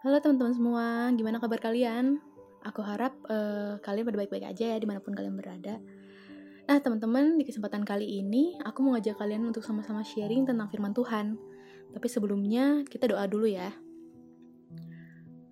[0.00, 2.24] Halo teman-teman semua, gimana kabar kalian?
[2.64, 5.76] Aku harap uh, kalian pada baik-baik aja ya di mana pun kalian berada.
[6.64, 10.96] Nah teman-teman, di kesempatan kali ini aku mau ngajak kalian untuk sama-sama sharing tentang firman
[10.96, 11.36] Tuhan.
[11.92, 13.76] Tapi sebelumnya kita doa dulu ya.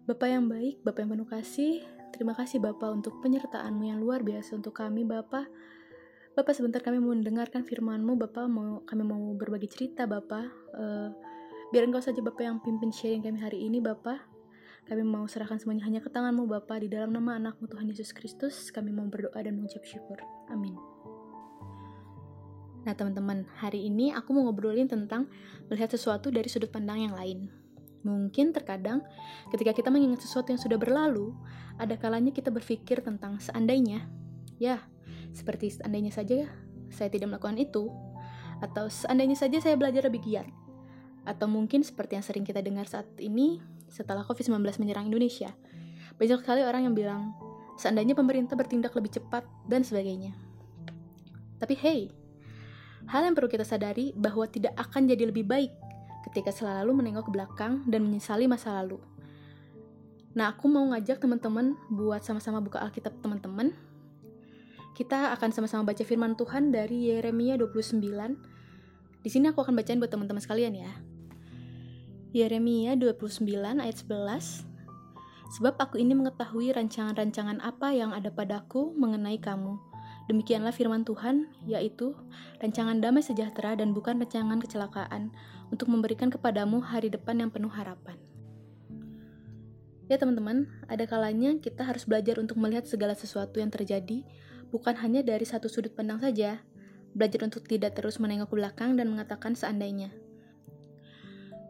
[0.09, 1.85] Bapak yang baik, Bapak yang penuh kasih,
[2.17, 5.45] terima kasih Bapak untuk penyertaanmu yang luar biasa untuk kami Bapak.
[6.41, 10.73] Bapak sebentar kami mau mendengarkan firman-Mu, Bapak mau kami mau berbagi cerita Bapak.
[10.73, 11.13] Uh,
[11.69, 14.38] biar engkau saja Bapak yang pimpin sharing kami hari ini Bapak.
[14.89, 18.73] Kami mau serahkan semuanya hanya ke tanganmu Bapa di dalam nama anakmu Tuhan Yesus Kristus.
[18.73, 20.17] Kami mau berdoa dan mengucap syukur.
[20.49, 20.73] Amin.
[22.89, 25.29] Nah teman-teman, hari ini aku mau ngobrolin tentang
[25.69, 27.53] melihat sesuatu dari sudut pandang yang lain.
[28.01, 29.05] Mungkin terkadang
[29.53, 31.37] ketika kita mengingat sesuatu yang sudah berlalu,
[31.77, 34.09] ada kalanya kita berpikir tentang seandainya.
[34.57, 34.89] Ya,
[35.37, 36.49] seperti seandainya saja
[36.89, 37.93] saya tidak melakukan itu.
[38.65, 40.49] Atau seandainya saja saya belajar lebih giat.
[41.29, 45.53] Atau mungkin seperti yang sering kita dengar saat ini, setelah COVID-19 menyerang Indonesia.
[46.17, 47.35] Banyak sekali orang yang bilang,
[47.79, 50.35] seandainya pemerintah bertindak lebih cepat, dan sebagainya.
[51.59, 52.01] Tapi hey,
[53.07, 55.73] hal yang perlu kita sadari bahwa tidak akan jadi lebih baik
[56.31, 58.99] ketika selalu menengok ke belakang dan menyesali masa lalu.
[60.37, 63.75] Nah, aku mau ngajak teman-teman buat sama-sama buka Alkitab teman-teman.
[64.95, 68.03] Kita akan sama-sama baca firman Tuhan dari Yeremia 29.
[69.23, 70.91] Di sini aku akan bacain buat teman-teman sekalian ya.
[72.29, 73.49] Yeremia 29
[73.81, 74.69] ayat 11
[75.49, 79.81] Sebab aku ini mengetahui rancangan-rancangan apa yang ada padaku mengenai kamu.
[80.29, 82.13] Demikianlah firman Tuhan, yaitu
[82.61, 85.33] rancangan damai sejahtera dan bukan rancangan kecelakaan,
[85.73, 88.21] untuk memberikan kepadamu hari depan yang penuh harapan.
[90.13, 94.21] Ya teman-teman, ada kalanya kita harus belajar untuk melihat segala sesuatu yang terjadi,
[94.69, 96.61] bukan hanya dari satu sudut pandang saja,
[97.17, 100.13] belajar untuk tidak terus menengok ke belakang dan mengatakan seandainya.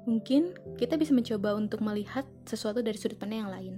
[0.08, 3.74] Mungkin kita bisa mencoba untuk melihat sesuatu dari sudut pandang yang lain.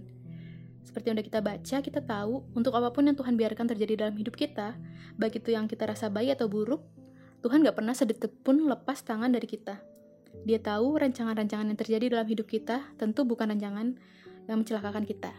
[0.86, 4.14] Seperti yang udah kita baca, kita tahu untuk apa pun yang Tuhan biarkan terjadi dalam
[4.14, 4.78] hidup kita,
[5.18, 6.86] baik itu yang kita rasa baik atau buruk,
[7.42, 9.82] Tuhan gak pernah sedetik pun lepas tangan dari kita.
[10.46, 13.98] Dia tahu rancangan-rancangan yang terjadi dalam hidup kita tentu bukan rancangan
[14.46, 15.34] yang mencelakakan kita.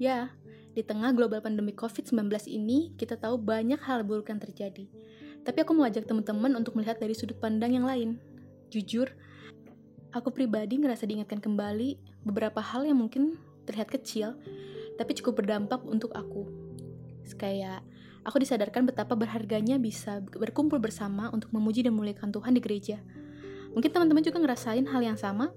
[0.00, 0.32] Ya,
[0.72, 4.88] di tengah global pandemi COVID-19 ini, kita tahu banyak hal buruk yang terjadi.
[5.44, 8.16] Tapi aku mau ajak teman-teman untuk melihat dari sudut pandang yang lain.
[8.70, 9.10] Jujur,
[10.08, 13.36] Aku pribadi ngerasa diingatkan kembali beberapa hal yang mungkin
[13.68, 14.40] terlihat kecil,
[14.96, 16.48] tapi cukup berdampak untuk aku.
[17.36, 17.84] Kayak
[18.24, 23.04] aku disadarkan betapa berharganya bisa berkumpul bersama untuk memuji dan memuliakan Tuhan di gereja.
[23.76, 25.52] Mungkin teman-teman juga ngerasain hal yang sama.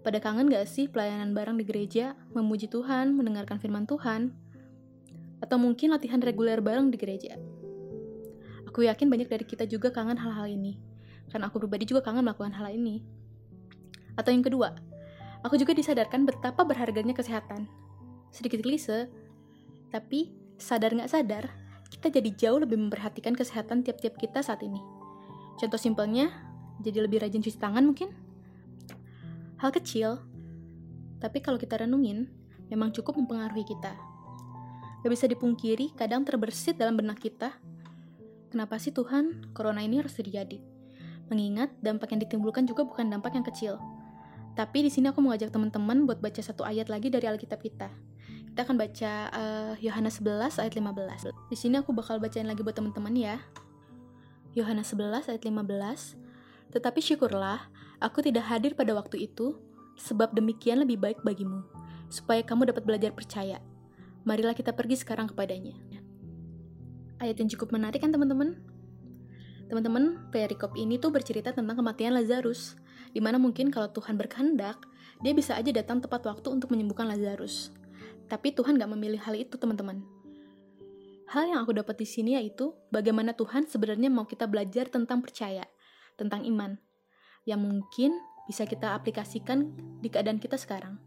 [0.00, 4.32] Pada kangen gak sih pelayanan bareng di gereja, memuji Tuhan, mendengarkan firman Tuhan,
[5.44, 7.36] atau mungkin latihan reguler bareng di gereja?
[8.64, 10.80] Aku yakin banyak dari kita juga kangen hal-hal ini,
[11.28, 13.19] karena aku pribadi juga kangen melakukan hal ini.
[14.14, 14.74] Atau yang kedua,
[15.42, 17.70] aku juga disadarkan betapa berharganya kesehatan.
[18.30, 19.10] Sedikit klise,
[19.90, 21.44] tapi sadar nggak sadar,
[21.90, 24.78] kita jadi jauh lebih memperhatikan kesehatan tiap-tiap kita saat ini.
[25.58, 26.30] Contoh simpelnya,
[26.80, 28.14] jadi lebih rajin cuci tangan mungkin?
[29.60, 30.22] Hal kecil,
[31.20, 32.32] tapi kalau kita renungin,
[32.72, 33.92] memang cukup mempengaruhi kita.
[35.04, 37.52] Gak bisa dipungkiri, kadang terbersit dalam benak kita,
[38.48, 40.56] kenapa sih Tuhan, corona ini harus terjadi?
[41.28, 43.76] Mengingat dampak yang ditimbulkan juga bukan dampak yang kecil,
[44.58, 47.88] tapi di sini aku mau ngajak teman-teman buat baca satu ayat lagi dari Alkitab kita.
[48.50, 51.30] Kita akan baca uh, Yohanes 11 ayat 15.
[51.50, 53.38] Di sini aku bakal bacain lagi buat teman-teman ya.
[54.58, 56.74] Yohanes 11 ayat 15.
[56.74, 57.70] Tetapi syukurlah,
[58.02, 59.54] aku tidak hadir pada waktu itu,
[59.94, 61.62] sebab demikian lebih baik bagimu,
[62.10, 63.62] supaya kamu dapat belajar percaya.
[64.26, 65.78] Marilah kita pergi sekarang kepadanya.
[67.22, 68.58] Ayat yang cukup menarik kan teman-teman?
[69.70, 72.74] Teman-teman, perikop ini tuh bercerita tentang kematian Lazarus
[73.10, 74.82] di mana mungkin kalau Tuhan berkehendak,
[75.20, 77.74] dia bisa aja datang tepat waktu untuk menyembuhkan Lazarus.
[78.30, 80.00] Tapi Tuhan gak memilih hal itu, teman-teman.
[81.30, 85.62] Hal yang aku dapat di sini yaitu bagaimana Tuhan sebenarnya mau kita belajar tentang percaya,
[86.18, 86.74] tentang iman,
[87.46, 88.18] yang mungkin
[88.50, 89.70] bisa kita aplikasikan
[90.02, 90.98] di keadaan kita sekarang.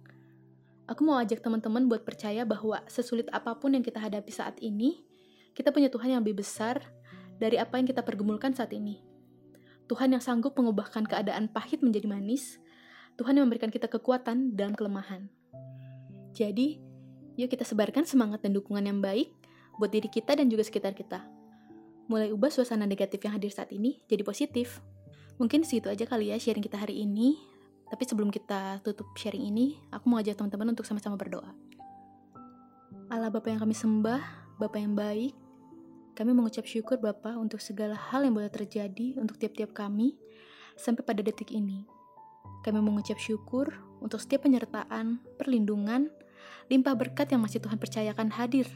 [0.88, 5.04] Aku mau ajak teman-teman buat percaya bahwa sesulit apa pun yang kita hadapi saat ini,
[5.52, 6.80] kita punya Tuhan yang lebih besar
[7.36, 9.13] dari apa yang kita pergumulkan saat ini.
[9.94, 12.58] Tuhan yang sanggup mengubahkan keadaan pahit menjadi manis,
[13.14, 15.30] Tuhan yang memberikan kita kekuatan dalam kelemahan.
[16.34, 16.82] Jadi,
[17.38, 19.30] yuk kita sebarkan semangat dan dukungan yang baik
[19.78, 21.22] buat diri kita dan juga sekitar kita.
[22.10, 24.82] Mulai ubah suasana negatif yang hadir saat ini jadi positif.
[25.38, 27.38] Mungkin segitu aja kali ya sharing kita hari ini.
[27.86, 31.54] Tapi sebelum kita tutup sharing ini, aku mau ajak teman-teman untuk sama-sama berdoa.
[33.14, 35.38] Allah Bapa yang kami sembah, Bapa yang baik,
[36.14, 40.14] kami mengucap syukur Bapa untuk segala hal yang boleh terjadi untuk tiap-tiap kami
[40.78, 41.90] sampai pada detik ini.
[42.62, 46.14] Kami mengucap syukur untuk setiap penyertaan, perlindungan,
[46.70, 48.70] limpah berkat yang masih Tuhan percayakan hadir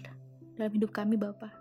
[0.57, 1.53] dalam hidup kami Bapak.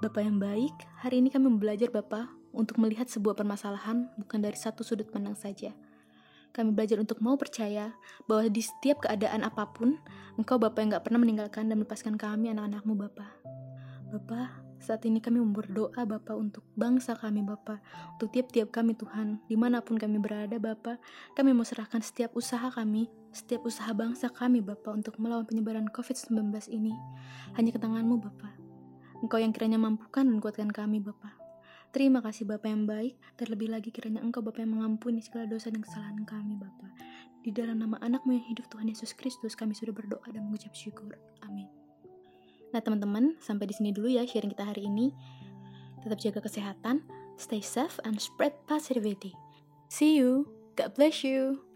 [0.00, 0.72] Bapak yang baik,
[1.02, 5.74] hari ini kami belajar Bapak untuk melihat sebuah permasalahan bukan dari satu sudut pandang saja.
[6.50, 7.94] Kami belajar untuk mau percaya
[8.26, 9.98] bahwa di setiap keadaan apa pun,
[10.38, 13.59] Engkau Bapak yang gak pernah meninggalkan dan melepaskan kami anak-anakmu Bapak.
[14.10, 14.50] Bapak,
[14.82, 17.78] saat ini kami berdoa Bapak untuk bangsa kami Bapak,
[18.18, 20.98] untuk tiap-tiap kami Tuhan, di mana pun kami berada Bapak,
[21.38, 26.50] kami mau serahkan setiap usaha kami, setiap usaha bangsa kami Bapak untuk melawan penyebaran COVID-19
[26.74, 26.90] ini,
[27.54, 28.54] hanya ke tanganmu Bapak.
[29.22, 31.38] Engkau yang kiranya mampukan dan kuatkan kami Bapak.
[31.94, 35.86] Terima kasih Bapak yang baik, terlebih lagi kiranya Engkau Bapak yang mengampuni segala dosa dan
[35.86, 36.90] kesalahan kami Bapak.
[37.46, 41.14] Di dalam nama anakmu yang hidup Tuhan Yesus Kristus kami sudah berdoa dan mengucap syukur.
[41.46, 41.79] Amin.
[42.70, 45.10] Nah teman-teman, sampai di sini dulu ya sharing kita hari ini.
[46.00, 47.04] Tetap jaga kesehatan,
[47.36, 49.36] stay safe, and spread positivity.
[49.90, 50.48] See you.
[50.78, 51.69] God bless you.